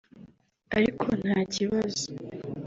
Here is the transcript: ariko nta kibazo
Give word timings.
ariko 0.77 1.07
nta 1.21 1.37
kibazo 1.53 2.05